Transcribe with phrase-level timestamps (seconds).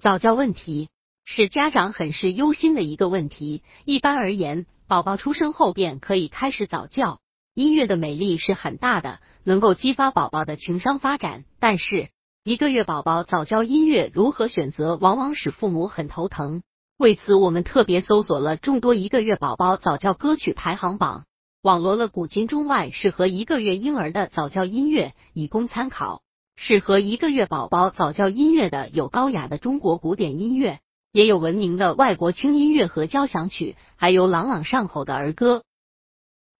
[0.00, 0.88] 早教问题
[1.26, 3.62] 是家长很是忧心的一个问题。
[3.84, 7.20] 一般而言，宝宝出生后便可以开始早教。
[7.54, 11.44] 音乐的美丽是很大的，能够激发宝宝的情商发展。
[11.58, 12.08] 但是，
[12.44, 16.62] 一个月宝宝早教音乐如何选择，往往使父母很头疼。
[16.96, 21.26] 为此，我们特别搜索了众多一个月宝宝早教歌曲排行榜，
[21.60, 26.22] 网罗了古今中外适合一个月婴儿的早教音乐，以供参考。
[26.62, 35.64] 适合一个月宝宝早教音乐的有高雅的中国古典音乐，也有闻名的外国轻音乐和交响曲，还有朗朗上口的儿歌。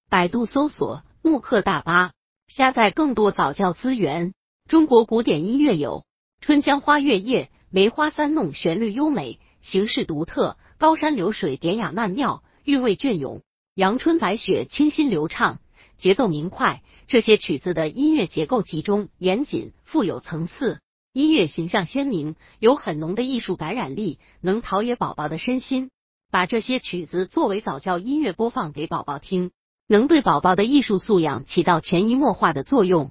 [0.08, 2.12] 百度搜索慕课大巴，
[2.48, 4.32] 下载更多早教资源。
[4.66, 5.98] 中国古典音乐有
[6.40, 13.42] 《春江花月夜》，梅花三弄，旋律优美，形式独特；高山流水，典雅曼妙，韵味隽永；
[13.74, 15.58] 阳春白雪，清新流畅，
[16.00, 16.82] 节奏明快。
[17.06, 20.80] 这些曲子的音乐结构集中、严谨、富有层次，
[21.12, 25.90] 音乐形象鲜明，有很浓的艺术感染力，能陶冶宝宝的身心。
[26.32, 29.50] 把这些曲子作为早教音乐播放给宝宝听，
[29.88, 33.10] 能对宝宝的艺术素养起到潜移默化的作用。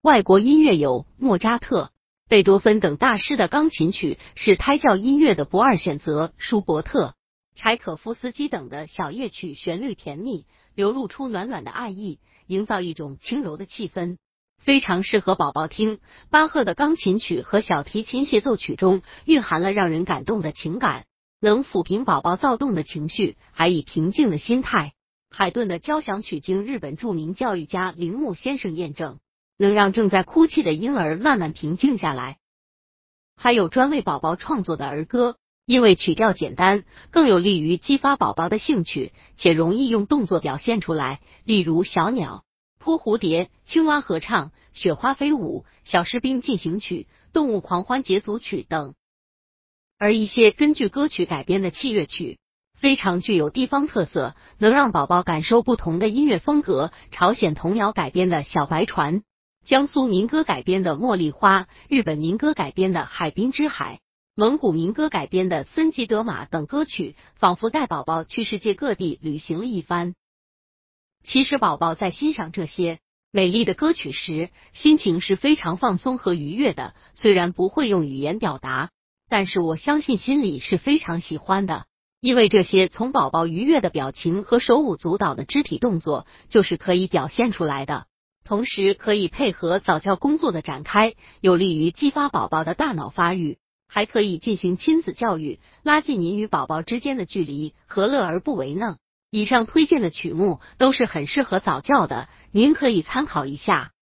[0.00, 1.90] 外国音乐有莫扎特、
[2.26, 7.14] 贝多芬等大师的钢琴曲是胎教音乐的不二选择，舒伯特、
[7.56, 12.20] 柴可夫斯基等的小夜曲旋律甜蜜，流露出暖暖的爱意。
[12.46, 14.18] 营造一种轻柔的气氛，
[14.58, 15.98] 非常适合宝宝听。
[16.30, 21.06] 巴赫的钢琴曲和小提琴协奏曲中蕴含了让人感动的情感，
[21.40, 24.92] 能抚平宝宝躁动的情绪，还以平静的心态。
[25.28, 29.18] 海顿的交响曲经日本著名教育家铃木先生验证，
[29.56, 32.38] 能让正在哭泣的婴儿慢慢平静下来。
[33.34, 35.36] 还有专为宝宝创作的儿歌，
[35.66, 41.20] 因为曲调简单，更有利于激发宝宝的兴趣，且容易用动作表现出来。
[41.44, 42.44] 例如小鸟。
[42.78, 48.94] 扑蝴蝶、青蛙合唱、雪花飞舞、小士兵进行曲、动物狂欢节组曲等，
[49.98, 52.38] 而一些根据歌曲改编的器乐曲，
[52.78, 56.92] 非常具有地方特色，能让宝宝感受不同的音乐风格。
[57.10, 59.24] 朝鲜童谣改编的小白船，
[59.64, 63.98] 江苏民歌改编的茉莉花，日本民歌改编的海滨之海，
[64.38, 70.14] 蒙古民歌改编的森吉德玛等歌曲，仿佛带宝宝去世界各地旅行了一番。
[71.24, 72.98] 其实，宝宝在欣赏这些
[73.32, 76.94] 美丽的歌曲时，心情是非常放松和愉悦的。
[77.14, 78.90] 虽然不会用语言表达，
[79.26, 81.86] 但是我相信心里是非常喜欢的。
[82.20, 88.04] 因为这些从宝宝愉悦的表情和手舞足蹈的肢体动作，就是可以表现出来的。
[88.44, 93.56] 同时，可以配合早教工作的展开，有利于激发宝宝的大脑发育，
[93.88, 98.96] 还可以进行亲子教育，拉近您与宝宝之间的距离，何乐而不为呢？
[99.30, 103.92] 以上推荐的曲目都是很适合早教的，您可以参考一下。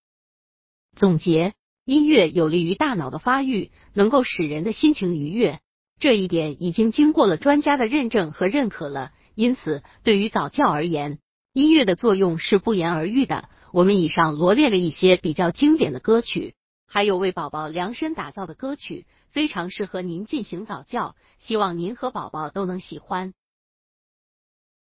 [0.95, 1.53] 总结：
[1.83, 5.59] 音乐有利于大脑的发育，能够使人的心情愉悦，
[5.99, 9.11] 这一点已经经过了专家的认证和认可了。
[9.33, 11.19] 因此，对于早教而言，
[11.53, 13.49] 音乐的作用是不言而喻的。
[13.73, 16.55] 我们以上罗列了一些比较经典的歌曲，
[16.87, 21.15] 还有为宝宝量身打造的歌曲，非常适合您进行早教。
[21.39, 23.33] 希望您和宝宝都能喜欢。